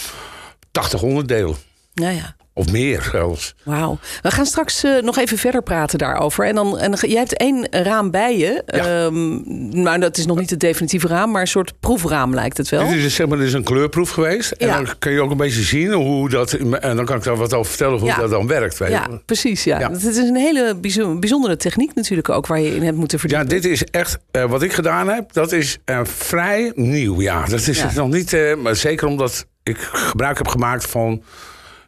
80 0.70 1.02
onderdelen. 1.02 1.56
Ja, 1.94 2.08
ja. 2.08 2.36
Of 2.56 2.72
meer 2.72 3.08
zelfs. 3.12 3.54
Wauw. 3.62 3.98
We 4.22 4.30
gaan 4.30 4.46
straks 4.46 4.84
eh, 4.84 5.02
nog 5.02 5.18
even 5.18 5.38
verder 5.38 5.62
praten 5.62 5.98
daarover. 5.98 6.46
En 6.46 6.54
dan, 6.54 6.78
en 6.78 6.90
dan- 6.90 7.10
jij 7.10 7.18
hebt 7.18 7.36
één 7.36 7.66
raam 7.70 8.10
bij 8.10 8.38
je. 8.38 8.62
Ja. 8.66 9.04
Ehm, 9.04 9.82
nou, 9.82 9.98
dat 9.98 10.16
is 10.16 10.26
nog 10.26 10.38
niet 10.38 10.50
het 10.50 10.60
definitieve 10.60 11.06
raam, 11.06 11.30
maar 11.30 11.40
een 11.40 11.46
soort 11.46 11.72
proefraam 11.80 12.34
lijkt 12.34 12.56
het 12.56 12.68
wel. 12.68 12.88
Dit 12.88 12.96
is, 13.04 13.14
zeg 13.14 13.26
maar, 13.26 13.38
dit 13.38 13.46
is 13.46 13.52
een 13.52 13.62
kleurproef 13.64 14.10
geweest. 14.10 14.50
En 14.52 14.66
Ja. 14.66 14.76
dan 14.76 14.88
kun 14.98 15.12
je 15.12 15.20
ook 15.22 15.30
een 15.30 15.36
beetje 15.36 15.62
zien 15.62 15.92
hoe 15.92 16.28
dat... 16.28 16.52
En 16.52 16.96
dan 16.96 17.04
kan 17.04 17.16
ik 17.16 17.22
daar 17.22 17.36
wat 17.36 17.54
over 17.54 17.68
vertellen 17.70 17.98
hoe 17.98 18.08
Ja. 18.08 18.16
dat 18.16 18.30
dan 18.30 18.46
werkt. 18.46 18.78
Weet. 18.78 18.90
Ja, 18.90 19.08
precies. 19.26 19.64
Ja. 19.64 19.78
Ja. 19.78 19.90
Het 19.90 20.04
is 20.04 20.16
een 20.16 20.36
hele 20.36 20.76
bijzo- 20.80 21.18
bijzondere 21.18 21.56
techniek 21.56 21.94
natuurlijk 21.94 22.28
ook 22.28 22.46
waar 22.46 22.60
je 22.60 22.74
in 22.74 22.82
hebt 22.82 22.96
moeten 22.96 23.18
Ja, 23.22 23.28
verdiepen. 23.28 23.62
dit 23.62 23.72
is 23.72 23.84
echt, 23.84 24.18
eh, 24.30 24.44
wat 24.44 24.62
ik 24.62 24.72
gedaan 24.72 25.08
heb, 25.08 25.32
dat 25.32 25.52
is 25.52 25.78
eh, 25.84 26.00
vrij 26.04 26.72
nieuw. 26.74 27.20
Ja, 27.20 27.44
dat 27.44 27.66
is 27.66 27.78
Ja. 27.80 27.90
nog 27.94 28.08
niet, 28.08 28.36
maar 28.62 28.76
zeker 28.76 29.06
omdat 29.06 29.46
ik 29.62 29.76
gebruik 29.92 30.36
heb 30.38 30.48
gemaakt 30.48 30.86
van 30.86 31.22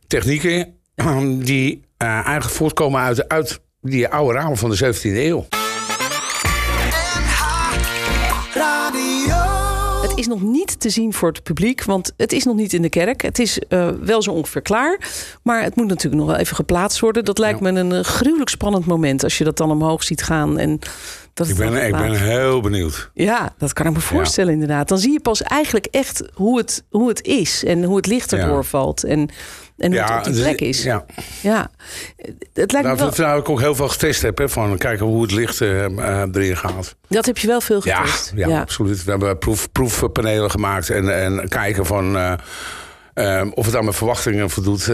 technieken 0.06 0.74
eh, 0.94 1.20
die 1.38 1.82
eh, 1.96 2.08
eigenlijk 2.08 2.44
voortkomen 2.56 3.00
uit, 3.00 3.28
uit 3.28 3.60
die 3.80 4.08
oude 4.08 4.38
ramen 4.38 4.56
van 4.56 4.70
de 4.70 4.94
17e 4.94 5.02
eeuw. 5.02 5.46
Het 10.02 10.18
is 10.18 10.26
nog 10.26 10.42
niet 10.42 10.80
te 10.80 10.90
zien 10.90 11.12
voor 11.12 11.28
het 11.28 11.42
publiek, 11.42 11.84
want 11.84 12.12
het 12.16 12.32
is 12.32 12.44
nog 12.44 12.56
niet 12.56 12.72
in 12.72 12.82
de 12.82 12.88
kerk. 12.88 13.22
Het 13.22 13.38
is 13.38 13.58
eh, 13.58 13.88
wel 14.00 14.22
zo 14.22 14.30
ongeveer 14.30 14.62
klaar, 14.62 14.98
maar 15.42 15.62
het 15.62 15.76
moet 15.76 15.86
natuurlijk 15.86 16.22
nog 16.22 16.30
wel 16.30 16.40
even 16.40 16.56
geplaatst 16.56 17.00
worden. 17.00 17.24
Dat 17.24 17.38
lijkt 17.38 17.60
me 17.60 17.68
een 17.68 17.92
eh, 17.92 18.00
gruwelijk 18.00 18.50
spannend 18.50 18.86
moment 18.86 19.22
als 19.24 19.38
je 19.38 19.44
dat 19.44 19.56
dan 19.56 19.70
omhoog 19.70 20.02
ziet 20.02 20.22
gaan. 20.22 20.58
En 20.58 20.78
dat 21.34 21.48
Ik 21.48 21.56
ben, 21.56 21.86
ik 21.86 21.92
ben 21.92 22.12
heel 22.12 22.60
benieuwd. 22.60 23.10
Ja, 23.14 23.54
dat 23.58 23.72
kan 23.72 23.86
ik 23.86 23.92
me 23.92 24.00
voorstellen 24.00 24.52
inderdaad. 24.52 24.88
Dan 24.88 24.98
zie 24.98 25.12
je 25.12 25.20
pas 25.20 25.42
eigenlijk 25.42 25.86
echt 25.90 26.22
hoe 26.34 26.58
het, 26.58 26.84
hoe 26.90 27.08
het 27.08 27.22
is 27.22 27.64
en 27.64 27.84
hoe 27.84 27.96
het 27.96 28.06
licht 28.06 28.32
erdoor 28.32 28.56
Ja. 28.56 28.62
valt. 28.62 29.04
En, 29.04 29.28
en 29.78 29.92
hoe 29.92 30.00
het 30.00 30.26
op 30.26 30.32
die 30.32 30.42
plek 30.42 30.60
is. 30.60 30.82
Ja. 30.82 31.04
Ja. 31.42 31.70
Het 32.52 32.72
lijkt 32.72 32.72
me 32.72 32.82
Nou, 32.82 32.96
wel, 32.96 33.06
dat 33.06 33.16
nou 33.16 33.40
ik 33.40 33.48
ook 33.48 33.60
heel 33.60 33.74
veel 33.74 33.88
getest 33.88 34.22
heb, 34.22 34.38
hè, 34.38 34.48
van 34.48 34.78
kijken 34.78 35.06
hoe 35.06 35.22
het 35.22 35.30
licht 35.32 35.60
eh, 35.60 35.84
eh, 35.84 36.28
erin 36.32 36.56
gaat. 36.56 36.94
dat 37.08 37.26
heb 37.26 37.38
je 37.38 37.46
wel 37.46 37.60
veel 37.60 37.80
Ja, 37.84 38.04
getest. 38.04 38.32
ja, 38.34 38.60
absoluut. 38.60 39.04
We 39.04 39.10
hebben 39.10 39.38
proef, 39.38 39.72
proefpanelen 39.72 40.50
gemaakt 40.50 40.90
en, 40.90 41.22
en 41.22 41.48
kijken 41.48 41.86
van 41.86 42.16
eh, 42.16 42.32
eh, 43.40 43.46
of 43.54 43.66
het 43.66 43.76
aan 43.76 43.84
mijn 43.84 43.96
verwachtingen 43.96 44.50
voldoet. 44.50 44.90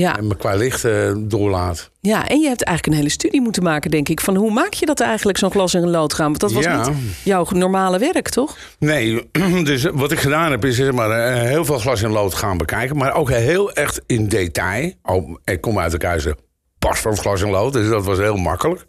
Ja. 0.00 0.16
En 0.18 0.26
me 0.26 0.36
qua 0.36 0.54
licht 0.54 0.84
eh, 0.84 1.12
doorlaat. 1.18 1.90
Ja, 2.00 2.28
en 2.28 2.40
je 2.40 2.48
hebt 2.48 2.62
eigenlijk 2.62 2.86
een 2.86 3.02
hele 3.02 3.14
studie 3.14 3.40
moeten 3.40 3.62
maken, 3.62 3.90
denk 3.90 4.08
ik. 4.08 4.20
Van 4.20 4.36
hoe 4.36 4.52
maak 4.52 4.72
je 4.72 4.86
dat 4.86 5.00
eigenlijk, 5.00 5.38
zo'n 5.38 5.50
glas 5.50 5.74
in 5.74 5.82
een 5.82 5.90
loodraam? 5.90 6.26
Want 6.28 6.40
dat 6.40 6.52
was 6.52 6.64
Ja. 6.64 6.88
niet 6.88 6.96
jouw 7.22 7.46
normale 7.50 7.98
werk, 7.98 8.28
toch? 8.28 8.56
Nee, 8.78 9.28
dus 9.64 9.86
wat 9.92 10.12
ik 10.12 10.18
gedaan 10.20 10.50
heb 10.50 10.64
is 10.64 10.76
zeg 10.76 10.92
maar, 10.92 11.10
eh, 11.10 11.40
heel 11.42 11.64
veel 11.64 11.78
glas 11.78 12.02
in 12.02 12.10
lood 12.10 12.34
gaan 12.34 12.58
bekijken. 12.58 12.96
Maar 12.96 13.14
ook 13.14 13.30
heel 13.30 13.72
echt 13.72 14.00
in 14.06 14.28
detail. 14.28 14.92
Oh, 15.02 15.36
ik 15.44 15.60
kom 15.60 15.78
uit 15.78 15.90
de 15.92 15.98
keizer. 15.98 16.34
Pas 16.78 16.98
van 16.98 17.16
glas 17.16 17.40
in 17.40 17.50
lood, 17.50 17.72
dus 17.72 17.88
dat 17.88 18.04
was 18.04 18.18
heel 18.18 18.36
makkelijk. 18.36 18.84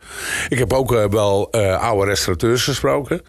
Ik 0.49 0.57
heb 0.57 0.73
ook 0.73 0.93
eh, 0.93 1.05
wel 1.09 1.51
oude 1.79 2.05
restaurateurs 2.09 2.63
gesproken. 2.63 3.21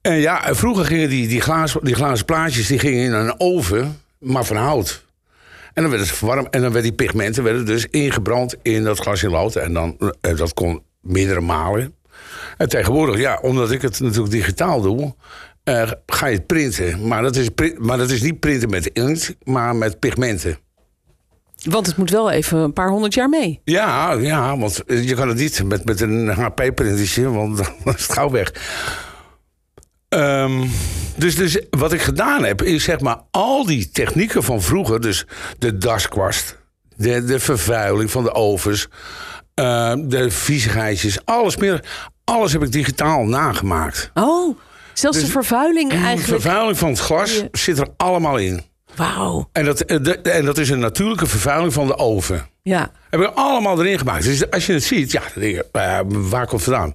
En 0.00 0.14
ja, 0.16 0.46
en 0.46 0.56
vroeger 0.56 0.84
gingen 0.84 1.08
die, 1.08 1.28
die, 1.28 1.40
glazen, 1.40 1.84
die 1.84 1.94
glazen 1.94 2.24
plaatjes 2.24 2.66
die 2.66 2.78
gingen 2.78 3.04
in 3.04 3.12
een 3.12 3.34
oven, 3.40 4.00
maar 4.18 4.44
van 4.44 4.56
hout. 4.56 5.04
En 5.74 5.82
dan 5.82 5.90
werd 5.90 6.02
het 6.02 6.12
verwarmd 6.12 6.50
en 6.50 6.60
dan 6.60 6.72
werden 6.72 6.82
die 6.82 7.06
pigmenten 7.06 7.44
werden 7.44 7.66
dus 7.66 7.86
ingebrand 7.90 8.56
in 8.62 8.84
dat 8.84 8.98
glas 8.98 9.22
in 9.22 9.30
lood. 9.30 9.56
En 9.56 9.72
dan, 9.72 10.14
eh, 10.20 10.36
dat 10.36 10.54
kon 10.54 10.82
meerdere 11.00 11.40
malen. 11.40 11.94
En 12.56 12.68
tegenwoordig, 12.68 13.18
ja, 13.18 13.38
omdat 13.42 13.70
ik 13.70 13.82
het 13.82 14.00
natuurlijk 14.00 14.32
digitaal 14.32 14.80
doe, 14.80 15.14
eh, 15.64 15.90
ga 16.06 16.26
je 16.26 16.36
het 16.36 16.46
printen. 16.46 17.06
Maar 17.06 17.22
dat, 17.22 17.36
is, 17.36 17.48
maar 17.78 17.98
dat 17.98 18.10
is 18.10 18.22
niet 18.22 18.40
printen 18.40 18.70
met 18.70 18.86
inkt, 18.86 19.34
maar 19.44 19.76
met 19.76 19.98
pigmenten. 19.98 20.58
Want 21.62 21.86
het 21.86 21.96
moet 21.96 22.10
wel 22.10 22.30
even 22.30 22.58
een 22.58 22.72
paar 22.72 22.88
honderd 22.88 23.14
jaar 23.14 23.28
mee. 23.28 23.60
Ja, 23.64 24.12
ja, 24.12 24.58
want 24.58 24.82
je 24.86 25.14
kan 25.14 25.28
het 25.28 25.36
niet 25.36 25.64
met, 25.64 25.84
met 25.84 26.00
een 26.00 26.28
HP-printertje, 26.28 27.30
want 27.30 27.56
dan 27.84 27.94
is 27.94 28.02
het 28.02 28.12
gauw 28.12 28.30
weg. 28.30 28.52
Ehm, 30.12 30.64
dus, 31.16 31.34
dus 31.34 31.58
wat 31.70 31.92
ik 31.92 32.00
gedaan 32.02 32.44
heb, 32.44 32.62
is 32.62 32.84
zeg 32.84 33.00
maar 33.00 33.20
al 33.30 33.66
die 33.66 33.90
technieken 33.90 34.42
van 34.42 34.62
vroeger, 34.62 35.00
dus 35.00 35.24
de 35.58 35.78
daskwast, 35.78 36.58
de, 36.96 37.24
de 37.24 37.38
vervuiling 37.38 38.10
van 38.10 38.24
de 38.24 38.34
ovens, 38.34 38.88
eh, 39.54 39.94
de 39.98 40.30
viezigheidjes, 40.30 41.18
alles 41.24 41.56
meer, 41.56 41.84
alles 42.24 42.52
heb 42.52 42.62
ik 42.62 42.72
digitaal 42.72 43.24
nagemaakt. 43.24 44.10
Oh, 44.14 44.58
zelfs 44.92 45.16
Dus- 45.16 45.26
de 45.26 45.32
vervuiling 45.32 45.90
De 45.90 45.96
eigenlijk. 45.96 46.42
vervuiling 46.42 46.78
van 46.78 46.88
het 46.88 46.98
glas 46.98 47.36
Ja. 47.36 47.48
zit 47.52 47.78
er 47.78 47.88
allemaal 47.96 48.36
in. 48.36 48.62
Wauw. 48.96 49.48
En 49.52 49.64
dat, 49.64 49.80
eh, 49.80 49.96
de- 50.02 50.18
en 50.18 50.44
dat 50.44 50.58
is 50.58 50.68
een 50.70 50.78
natuurlijke 50.78 51.26
vervuiling 51.26 51.72
van 51.72 51.86
de 51.86 51.96
oven. 51.96 52.46
Ja. 52.62 52.90
Heb 53.10 53.20
ik 53.20 53.30
allemaal 53.34 53.80
erin 53.80 53.98
gemaakt. 53.98 54.24
Dus 54.24 54.50
als 54.50 54.66
je 54.66 54.72
het 54.72 54.84
ziet, 54.84 55.12
ja, 55.12 55.22
eh, 55.72 56.00
waar 56.06 56.46
komt 56.46 56.64
het 56.64 56.74
vandaan? 56.74 56.94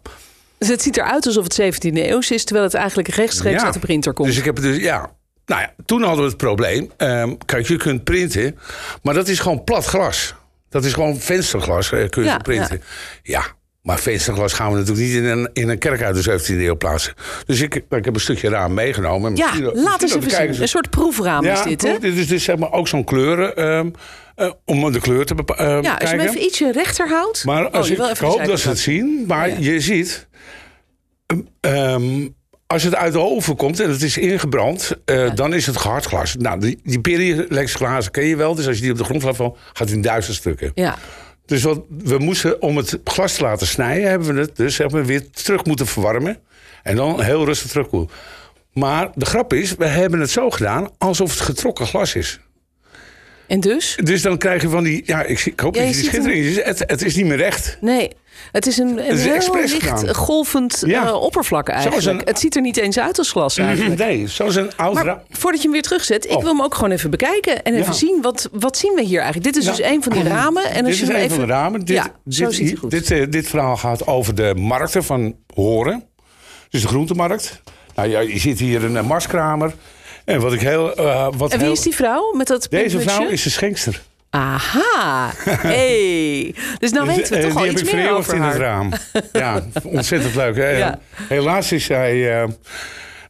Dus 0.57 0.67
het 0.67 0.81
ziet 0.81 0.97
eruit 0.97 1.25
alsof 1.25 1.43
het 1.43 1.61
17e 1.61 1.91
eeuws 1.93 2.31
is, 2.31 2.43
terwijl 2.43 2.65
het 2.65 2.75
eigenlijk 2.75 3.07
rechtstreeks 3.07 3.59
Ja. 3.59 3.65
uit 3.65 3.73
de 3.73 3.79
printer 3.79 4.13
komt. 4.13 4.27
Dus 4.27 4.37
ik 4.37 4.45
heb 4.45 4.55
het 4.55 4.65
dus, 4.65 4.77
ja. 4.77 5.09
Nou 5.45 5.61
ja, 5.61 5.73
toen 5.85 6.01
hadden 6.01 6.23
we 6.23 6.27
het 6.29 6.37
probleem. 6.37 6.91
ehm, 6.97 7.33
kijk, 7.45 7.67
je 7.67 7.75
kunt 7.77 8.03
printen, 8.03 8.59
maar 9.01 9.13
dat 9.13 9.27
is 9.27 9.39
gewoon 9.39 9.63
plat 9.63 9.85
glas. 9.85 10.33
Dat 10.69 10.85
is 10.85 10.93
gewoon 10.93 11.17
vensterglas, 11.17 11.91
eh, 11.91 12.09
kun 12.09 12.23
je 12.23 12.29
Ja, 12.29 12.37
printen. 12.37 12.81
Ja. 13.23 13.45
Maar 13.88 14.00
vensterglas 14.00 14.53
gaan 14.53 14.72
we 14.72 14.77
natuurlijk 14.77 15.08
niet 15.08 15.15
in 15.15 15.24
een, 15.25 15.50
in 15.53 15.70
een 15.70 15.77
kerk 15.77 16.01
uit 16.01 16.24
de 16.24 16.39
17e 16.39 16.60
eeuw 16.60 16.75
plaatsen. 16.77 17.13
Dus 17.46 17.62
ik, 17.62 17.75
ik 17.75 18.06
heb 18.06 18.13
een 18.13 18.20
stukje 18.20 18.50
raam 18.50 18.74
meegenomen. 18.74 19.36
ja, 19.36 19.53
eens 19.53 19.84
dat 19.84 20.15
even 20.15 20.32
zien. 20.32 20.62
Een 20.62 20.67
soort 20.67 20.89
proefraam 20.89 21.44
ja, 21.44 21.53
is 21.53 21.63
dit, 21.63 21.82
hè? 21.82 22.00
dit 22.00 22.15
is 22.15 22.27
dus 22.27 22.44
zeg 22.44 22.58
maar 22.58 22.72
ook 22.72 22.88
zo'n 22.88 23.03
kleuren. 23.03 23.56
ehm, 23.56 23.89
eh, 24.36 24.51
om 24.65 24.91
de 24.91 25.00
kleur 25.00 25.25
te 25.25 25.36
bepalen. 25.36 25.84
Ja, 25.84 25.94
als 25.94 26.10
je 26.10 26.15
hem 26.15 26.27
even 26.27 26.44
ietsje 26.44 26.72
rechter 26.72 27.08
houdt. 27.10 27.46
Maar 27.46 27.70
als 27.70 27.89
oh, 27.89 27.96
je 27.98 28.10
ik, 28.10 28.17
hoop 28.17 28.46
dat 28.46 28.60
ze 28.60 28.70
het 28.70 28.79
zien. 28.79 29.24
Maar 29.27 29.50
Ja. 29.50 29.56
je 29.60 29.79
ziet. 29.79 30.27
ehm, 31.25 31.39
ehm, 31.60 32.27
als 32.67 32.84
het 32.84 32.96
uit 32.96 33.13
de 33.13 33.20
oven 33.20 33.56
komt 33.56 33.79
en 33.79 33.89
het 33.89 34.01
is 34.01 34.17
ingebrand, 34.17 34.91
eh, 35.06 35.36
dan 35.36 35.53
is 35.53 35.65
het 35.65 35.77
gehard 35.77 36.06
glas. 36.06 36.36
Nou, 36.36 36.60
die, 36.60 36.79
die 36.84 37.01
Perilex 37.01 37.75
glazen 37.75 38.12
ken 38.12 38.25
je 38.25 38.36
wel. 38.36 38.56
Dus 38.56 38.67
als 38.67 38.75
je 38.75 38.82
die 38.82 38.91
op 38.91 38.98
de 38.98 39.03
grond 39.03 39.24
laat 39.24 39.36
vallen, 39.36 39.56
gaat 39.56 39.88
het 39.88 39.91
in 39.91 40.01
duizend 40.01 40.36
stukken. 40.36 40.72
Ja, 40.75 40.96
Dus 41.48 41.63
wat 41.63 41.82
we 41.89 42.18
moesten, 42.18 42.62
om 42.62 42.77
het 42.77 43.00
glas 43.04 43.34
te 43.34 43.42
laten 43.42 43.68
snijden, 43.68 44.10
hebben 44.10 44.34
we 44.34 44.42
het 44.42 44.56
dus 44.56 44.75
zeg 44.75 44.89
maar, 44.89 45.06
weer 45.06 45.30
terug 45.32 45.66
moeten 45.66 45.88
verwarmen. 45.88 46.38
En 46.84 46.96
dan 46.96 47.22
heel 47.22 47.46
rustig 47.46 47.70
terugkoelen. 47.70 48.10
Maar 48.74 49.12
de 49.16 49.25
grap 49.25 49.54
is, 49.54 49.75
we 49.75 49.86
hebben 49.86 50.20
het 50.20 50.30
zo 50.30 50.50
gedaan 50.50 50.89
alsof 50.98 51.32
het 51.32 51.39
getrokken 51.39 51.86
glas 51.88 52.16
is. 52.16 52.39
En 53.48 53.60
dus? 53.60 53.98
Dus 54.04 54.22
dan 54.22 54.38
krijg 54.38 54.62
je 54.62 54.70
van 54.70 54.84
die, 54.84 55.04
ja, 55.06 55.24
ik, 55.24 55.46
ik 55.46 55.60
hoop 55.60 55.75
Ja, 55.75 55.82
dat 55.82 55.89
je 55.89 55.96
je 55.96 56.01
die 56.01 56.10
schittering 56.12 56.46
ziet. 56.46 56.63
Het, 56.63 56.84
het 56.88 57.01
is 57.06 57.16
niet 57.16 57.25
meer 57.25 57.38
recht. 57.38 57.77
Nee, 57.82 58.10
het 58.51 58.68
is 58.68 58.77
een, 58.77 58.88
een 58.88 59.06
is 59.06 59.24
heel 59.24 59.56
licht 59.56 59.74
gedaan. 59.84 60.16
golvend 60.16 60.84
Ja. 60.86 61.06
eh, 61.06 61.22
oppervlak 61.22 61.70
eigenlijk. 61.70 62.06
een- 62.06 62.22
Het 62.25 62.39
ziet 62.39 62.56
er 62.56 62.62
niet 62.62 62.77
eens 62.77 63.00
uit 63.00 63.18
als 63.18 63.32
glas 63.32 63.58
eigenlijk. 63.58 64.00
Nee, 64.00 64.27
zoals 64.27 64.56
een 64.56 64.75
oud 64.75 64.94
Maar 64.94 65.22
voordat 65.30 65.60
je 65.60 65.63
hem 65.63 65.72
weer 65.72 65.82
terugzet, 65.82 66.25
ik 66.25 66.32
Oh. 66.32 66.42
wil 66.44 66.51
hem 66.51 66.62
ook 66.62 66.75
gewoon 66.75 66.92
even 66.92 67.10
bekijken 67.10 67.63
en 67.63 67.74
even 67.74 67.86
Ja. 67.86 67.92
zien 67.92 68.22
wat, 68.22 68.50
wat 68.51 68.77
zien 68.77 68.94
we 68.96 69.01
hier 69.01 69.22
eigenlijk. 69.22 69.54
Dit 69.54 69.63
is 69.63 69.70
dus 69.70 69.82
een 69.86 70.04
van 70.04 70.12
die 70.12 70.24
ramen. 70.24 70.63
En 70.63 70.86
als 70.86 70.86
dit 70.89 70.98
je 70.98 71.04
is 71.04 71.10
een 71.10 71.16
even... 71.16 71.30
van 71.38 71.39
de 71.48 71.54
ramen. 71.54 71.80
Dit, 71.80 71.96
ja, 71.96 72.04
dit, 72.24 72.36
zo 72.36 72.50
ziet 72.51 72.68
hij 72.68 72.77
goed. 72.77 72.92
Dit, 72.92 73.12
eh, 73.12 73.25
dit 73.30 73.48
verhaal 73.48 73.77
gaat 73.77 74.08
over 74.08 74.36
de 74.36 74.54
markten 74.58 75.04
van 75.04 75.36
Horen. 75.54 76.04
Dus 76.70 76.82
de 76.82 76.88
groentemarkt. 76.88 77.62
Nou, 77.96 78.10
ja, 78.10 78.20
je 78.20 78.39
ziet 78.39 78.60
hier 78.60 78.84
een 78.84 78.98
eh, 78.98 79.04
marskramer. 79.04 79.74
En 80.27 80.39
wat 80.39 80.53
ik 80.53 80.62
heel... 80.62 80.96
eh, 80.96 81.27
wat 81.38 81.51
en 81.51 81.57
wie 81.57 81.65
heel- 81.67 81.75
is 81.75 81.81
die 81.81 81.96
vrouw 81.96 82.34
met 82.34 82.48
dat 82.48 82.67
Deze 82.69 83.00
vrouw 83.01 83.27
is 83.27 83.43
de 83.43 83.50
schenkster. 83.50 84.01
Aha, 84.29 85.31
hey. 85.50 86.55
Dus 86.79 86.91
nou 86.91 87.05
Dus, 87.07 87.15
weten 87.15 87.31
we 87.34 87.38
eh, 87.39 87.48
toch 87.48 87.55
al 87.55 87.62
die 87.62 87.72
iets 87.72 87.81
heb 87.81 87.89
ik 87.89 87.96
meer 87.96 88.12
over 88.12 88.34
in 88.36 88.41
haar. 88.41 88.51
het 88.51 88.62
raam. 88.62 88.91
Ja, 89.31 89.62
ontzettend 89.84 90.36
leuk. 90.36 90.55
Ja. 90.55 91.00
Helaas 91.27 91.72
is 91.72 91.86
zij 91.86 92.41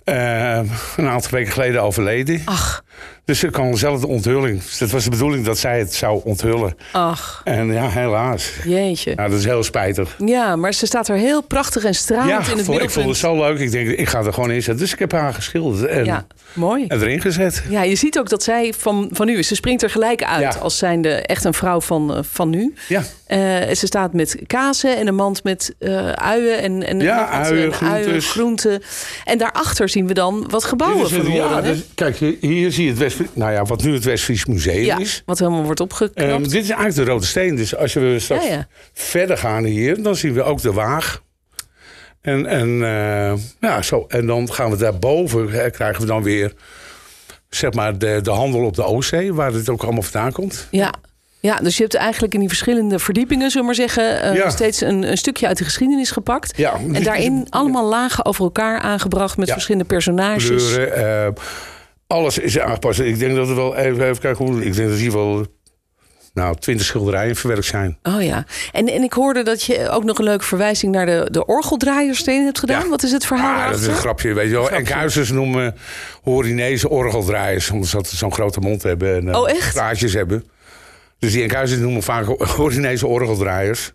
eh, 0.04 0.60
een 0.98 1.08
aantal 1.08 1.32
weken 1.32 1.52
geleden 1.52 1.82
overleden. 1.82 2.42
Ach, 2.46 2.84
Dus 3.28 3.40
ze 3.40 3.50
kan 3.50 3.78
zelf 3.78 4.00
de 4.00 4.08
onthulling. 4.08 4.64
Dus 4.64 4.80
het 4.80 4.92
was 4.92 5.04
de 5.04 5.10
bedoeling 5.10 5.46
dat 5.46 5.58
zij 5.58 5.80
het 5.80 5.94
zou 5.94 6.22
onthullen. 6.24 6.78
ach, 6.92 7.42
En 7.44 7.74
ja, 7.74 7.90
helaas. 7.90 8.52
jeetje. 8.66 9.14
Ja, 9.16 9.28
dat 9.28 9.40
is 9.40 9.46
heel 9.46 9.64
spijtig. 9.64 10.16
Ja, 10.26 10.56
maar 10.56 10.74
ze 10.74 10.86
staat 10.86 11.08
er 11.08 11.16
heel 11.16 11.42
prachtig 11.42 11.84
en 11.84 11.96
stralend 11.96 12.30
Ja, 12.30 12.36
in 12.36 12.42
het 12.42 12.48
ik 12.60 12.66
vond, 12.66 12.82
ik 12.82 12.90
vond 12.90 13.06
middelpunt. 13.06 13.08
het 13.08 13.18
zo 13.18 13.36
leuk. 13.36 13.60
Ik 13.60 13.72
denk, 13.72 13.90
ik 13.90 14.08
ga 14.10 14.24
er 14.24 14.34
gewoon 14.34 14.52
in 14.52 14.62
zetten. 14.64 14.84
Dus 14.84 14.94
ik 14.94 15.00
heb 15.00 15.12
haar 15.12 15.34
geschilderd 15.34 15.86
en, 15.90 16.06
Ja, 16.06 16.26
mooi. 16.54 16.86
en 16.88 17.02
erin 17.02 17.22
gezet. 17.22 17.64
Ja, 17.70 17.84
je 17.84 17.96
ziet 17.96 18.20
ook 18.20 18.30
dat 18.30 18.44
zij 18.44 18.74
van, 18.78 19.10
van 19.12 19.26
nu 19.26 19.38
is. 19.38 19.48
Ze 19.48 19.56
springt 19.56 19.84
er 19.84 19.90
gelijk 19.90 20.24
uit 20.24 20.42
Ja. 20.54 20.60
als 20.60 20.78
zijnde 20.78 21.10
echt 21.10 21.44
een 21.44 21.54
vrouw 21.54 21.82
van, 21.82 22.14
eh, 22.16 22.20
van 22.32 22.50
nu. 22.50 22.74
Ja, 22.88 23.04
Eh, 23.28 23.76
ze 23.76 23.86
staat 23.88 24.14
met 24.14 24.38
kazen 24.48 24.98
en 24.98 25.08
een 25.08 25.16
mand 25.16 25.44
met 25.44 25.76
eh, 25.80 26.12
uien 26.12 26.60
en, 26.62 26.84
en 26.84 27.00
Ja, 27.00 27.28
uien, 27.30 27.74
groentes. 27.74 28.30
groenten. 28.32 28.82
En 29.26 29.38
daarachter 29.38 29.90
zien 29.90 30.08
we 30.08 30.14
dan 30.14 30.46
wat 30.50 30.64
gebouwen 30.64 31.10
van 31.10 31.32
ja, 31.32 31.62
dus, 31.62 31.84
kijk, 31.96 32.18
hier- 32.18 32.72
zie 32.72 32.84
je 32.84 32.90
het 32.90 33.00
West, 33.00 33.20
nou 33.34 33.52
ja, 33.52 33.64
wat 33.64 33.84
nu 33.84 33.94
het 33.94 34.04
Westfries 34.04 34.46
Museum 34.46 34.84
ja, 34.86 34.98
is. 34.98 35.22
wat 35.26 35.40
helemaal 35.40 35.64
wordt 35.64 35.80
Ehm, 35.80 35.90
opgeknapt. 35.90 36.44
dit 36.52 36.64
is 36.64 36.70
eigenlijk 36.70 36.96
de 36.96 37.04
Rode 37.14 37.26
Steen. 37.26 37.56
Dus 37.56 37.76
als 37.76 37.94
we 37.94 38.16
straks 38.20 38.48
Ja, 38.48 38.68
verder 38.94 39.38
gaan 39.38 39.64
hier, 39.64 40.02
dan 40.04 40.16
zien 40.16 40.34
we 40.34 40.44
ook 40.44 40.62
de 40.62 40.74
Waag. 40.74 41.22
En, 42.22 42.46
en, 42.46 42.70
eh, 42.84 43.34
ja, 43.60 43.82
zo. 43.82 44.06
en 44.08 44.26
dan 44.26 44.54
gaan 44.54 44.70
we 44.72 44.78
daarboven, 44.78 45.50
hè, 45.50 45.70
krijgen 45.70 46.02
we 46.02 46.08
dan 46.08 46.24
weer 46.24 46.54
zeg 47.50 47.74
maar, 47.74 47.98
de, 47.98 48.20
de 48.24 48.32
handel 48.32 48.66
op 48.66 48.76
de 48.76 48.84
Oostzee, 48.84 49.34
waar 49.34 49.52
dit 49.52 49.70
ook 49.70 49.84
allemaal 49.84 50.02
vandaan 50.02 50.32
komt. 50.32 50.68
ja. 50.72 50.94
Ja, 51.48 51.56
dus 51.56 51.78
je 51.78 51.84
hebt 51.84 51.96
eigenlijk 51.96 52.34
in 52.34 52.40
die 52.40 52.48
verschillende 52.50 53.00
verdiepingen, 53.00 53.52
zullen 53.52 53.68
we 53.68 53.76
maar 53.78 53.88
zeggen, 53.90 54.22
eh, 54.22 54.36
Ja. 54.36 54.50
steeds 54.50 54.82
een, 54.82 55.04
een 55.12 55.18
stukje 55.18 55.48
uit 55.48 55.58
de 55.58 55.64
geschiedenis 55.64 56.12
gepakt. 56.12 56.58
Ja, 56.58 56.74
En 56.94 57.04
daarin 57.04 57.48
allemaal 57.50 57.86
lagen 57.86 58.26
over 58.26 58.44
elkaar 58.44 58.80
aangebracht 58.80 59.38
met 59.38 59.48
Ja. 59.48 59.54
verschillende 59.54 59.88
personages. 59.88 60.46
kleuren. 60.74 61.26
eh, 61.26 61.34
alles 62.08 62.38
is 62.38 62.60
aangepast. 62.60 63.00
Ik 63.00 63.20
denk 63.20 63.36
dat 63.36 63.50
er 63.50 63.56
wel, 63.56 63.76
even, 63.76 64.04
even 64.04 64.20
kijken 64.20 64.46
hoe, 64.46 64.66
ik 64.66 64.76
denk 64.76 64.90
dat 64.90 64.98
hier 64.98 65.12
wel, 65.12 65.46
nou, 66.34 66.56
twintig 66.60 66.86
schilderijen 66.86 67.36
verwerkt 67.36 67.66
zijn. 67.66 67.98
Oh 68.04 68.24
ja, 68.24 68.46
en, 68.72 68.88
en 68.88 69.04
ik 69.04 69.14
hoorde 69.14 69.44
dat 69.44 69.64
je 69.64 69.90
ook 69.90 70.04
nog 70.04 70.18
een 70.18 70.24
leuke 70.24 70.44
verwijzing 70.44 70.92
naar 70.94 71.06
de, 71.06 71.28
de 71.32 71.46
orgeldraaiersteen 71.46 72.44
hebt 72.46 72.60
gedaan. 72.60 72.84
Ja. 72.84 72.90
Wat 72.90 73.04
is 73.04 73.12
het 73.12 73.26
verhaal 73.26 73.62
Ah, 73.64 73.70
dat 73.72 73.80
is 73.80 73.88
een 73.88 73.94
grapje, 73.94 74.34
weet 74.34 74.46
je 74.50 74.52
wel. 74.54 74.62
En 74.62 74.68
Grapje. 74.76 74.94
Kuizers 74.94 75.32
noemen 75.32 75.76
Horinese 76.24 76.90
orgeldraaiers, 76.90 77.70
omdat 77.70 78.08
ze 78.08 78.16
zo'n 78.18 78.34
grote 78.34 78.60
mond 78.60 78.84
hebben 78.84 79.16
en 79.16 79.30
eh, 79.30 79.40
Oh, 79.42 79.50
echt? 79.50 79.74
praatjes 79.74 80.14
hebben. 80.14 80.44
Dus 81.20 81.32
die 81.32 81.42
Enkhuizers 81.42 81.80
noemen 81.82 82.04
vaak 82.04 82.26
Horinese 82.26 83.08
orgeldraaiers. 83.18 83.94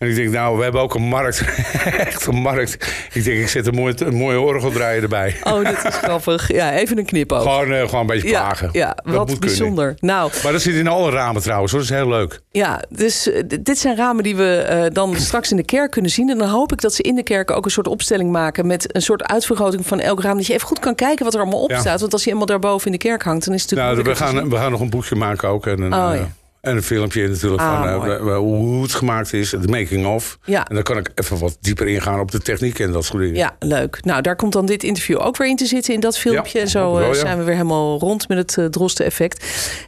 En 0.00 0.08
ik 0.08 0.14
denk, 0.14 0.28
nou, 0.30 0.56
we 0.56 0.62
hebben 0.62 0.80
ook 0.80 0.94
een 0.94 1.02
markt. 1.02 1.42
Echt 1.84 2.26
een 2.26 2.34
markt. 2.34 2.72
Ik 3.12 3.24
denk, 3.24 3.38
ik 3.40 3.48
zet 3.48 3.66
een 3.66 3.74
mooie, 3.74 3.94
een 4.04 4.14
mooie 4.14 4.40
orgeldraaier 4.40 5.02
erbij. 5.02 5.36
Oh, 5.42 5.64
dat 5.64 5.84
is 5.84 5.94
grappig. 5.94 6.52
Ja, 6.52 6.72
even 6.72 6.98
een 6.98 7.04
knipoog. 7.04 7.42
Gewoon, 7.42 7.72
eh, 7.72 7.84
gewoon 7.84 8.00
een 8.00 8.06
beetje 8.06 8.28
plagen. 8.28 8.68
ja, 8.72 8.96
wat 9.04 9.40
bijzonder. 9.40 9.94
Nou. 9.98 10.30
Maar 10.42 10.52
dat 10.52 10.60
zit 10.62 10.74
in 10.74 10.86
alle 10.88 11.10
ramen 11.10 11.42
trouwens, 11.42 11.72
hoor. 11.72 11.80
dat 11.80 11.90
is 11.90 11.96
heel 11.96 12.08
leuk. 12.08 12.40
ja, 12.50 12.82
dus 12.88 13.30
eh, 13.30 13.42
dit 13.60 13.78
zijn 13.78 13.96
ramen 13.96 14.22
die 14.22 14.36
we 14.36 14.56
eh, 14.56 14.84
dan 14.92 15.16
straks 15.16 15.50
in 15.50 15.56
de 15.56 15.64
kerk 15.64 15.90
kunnen 15.90 16.10
zien. 16.10 16.30
En 16.30 16.38
dan 16.38 16.48
hoop 16.48 16.72
ik 16.72 16.80
dat 16.80 16.94
ze 16.94 17.02
in 17.02 17.14
de 17.14 17.22
kerk 17.22 17.50
ook 17.50 17.64
een 17.64 17.70
soort 17.70 17.88
opstelling 17.88 18.30
maken 18.30 18.66
met 18.66 18.94
een 18.94 19.02
soort 19.02 19.22
uitvergroting 19.24 19.86
van 19.86 20.00
elk 20.00 20.22
raam. 20.22 20.36
Dat 20.36 20.46
je 20.46 20.52
even 20.54 20.66
goed 20.66 20.78
kan 20.78 20.94
kijken 20.94 21.24
wat 21.24 21.34
er 21.34 21.40
allemaal 21.40 21.62
op 21.62 21.70
Ja. 21.70 21.80
staat. 21.80 22.00
Want 22.00 22.12
als 22.12 22.24
hij 22.24 22.32
helemaal 22.32 22.58
daarboven 22.58 22.86
in 22.86 22.92
de 22.92 22.98
kerk 22.98 23.22
hangt, 23.22 23.44
dan 23.44 23.54
is 23.54 23.62
het 23.62 23.70
Nou, 23.70 23.82
natuurlijk 23.88 24.18
we, 24.18 24.24
moeilijker 24.24 24.48
te 24.48 24.48
gaan, 24.50 24.58
we 24.58 24.64
gaan 24.64 24.72
nog 24.72 24.80
een 24.80 24.90
boekje 24.90 25.14
maken 25.16 25.48
ook. 25.48 25.66
En 25.66 25.80
een, 25.80 25.94
Oh, 25.94 26.10
ja. 26.14 26.30
En 26.60 26.76
een 26.76 26.82
filmpje 26.82 27.28
natuurlijk 27.28 27.62
Ah, 27.62 27.94
van 27.94 28.10
eh, 28.10 28.36
hoe 28.36 28.82
het 28.82 28.94
gemaakt 28.94 29.32
is. 29.32 29.50
De 29.50 29.68
making 29.68 30.06
of. 30.06 30.38
Ja. 30.44 30.66
En 30.68 30.74
dan 30.74 30.84
kan 30.84 30.96
ik 30.96 31.10
even 31.14 31.38
wat 31.38 31.56
dieper 31.60 31.86
ingaan 31.86 32.20
op 32.20 32.30
de 32.30 32.38
techniek 32.38 32.78
en 32.78 32.92
dat 32.92 33.04
soort 33.04 33.22
dingen. 33.22 33.36
Ja, 33.36 33.56
leuk. 33.58 34.04
Nou, 34.04 34.22
daar 34.22 34.36
komt 34.36 34.52
dan 34.52 34.66
dit 34.66 34.82
interview 34.82 35.20
ook 35.20 35.36
weer 35.36 35.48
in 35.48 35.56
te 35.56 35.66
zitten 35.66 35.94
in 35.94 36.00
dat 36.00 36.18
filmpje. 36.18 36.58
Ja, 36.58 36.64
en 36.64 36.70
zo 36.70 36.92
wel, 36.92 37.00
eh, 37.00 37.06
ja. 37.06 37.14
zijn 37.14 37.38
we 37.38 37.44
weer 37.44 37.54
helemaal 37.54 37.98
rond 37.98 38.28
met 38.28 38.38
het 38.38 38.56
uh, 38.56 38.66
drosten 38.66 39.04
effect. 39.04 39.44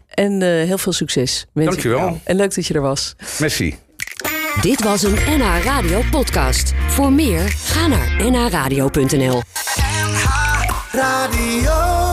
En 0.09 0.33
uh, 0.41 0.49
heel 0.49 0.79
veel 0.79 0.93
succes. 0.93 1.47
Wens 1.53 1.69
Dankjewel. 1.69 2.09
Ik 2.09 2.15
en 2.25 2.37
leuk 2.37 2.55
dat 2.55 2.67
je 2.67 2.75
er 2.75 2.81
was. 2.81 3.15
Merci. 3.39 3.77
Dit 4.61 4.83
was 4.83 5.03
een 5.03 5.15
NH 5.15 5.65
Radio 5.65 6.03
podcast. 6.11 6.73
Voor 6.89 7.13
meer, 7.13 7.49
ga 7.49 7.87
naar 7.87 8.31
nhradio.nl 8.31 9.43
NH 9.83 10.23
Radio 10.93 12.12